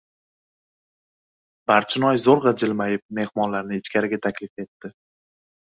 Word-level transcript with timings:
Barchinoy 1.73 2.23
zo‘rg‘a 2.23 2.55
jilmayib, 2.63 3.07
mehmonlarni 3.21 3.83
ichkariga 3.85 4.25
taklif 4.27 4.67
etdi. 4.67 4.95